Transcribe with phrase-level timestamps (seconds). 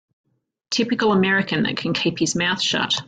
[0.71, 2.95] Typical American that can keep his mouth shut.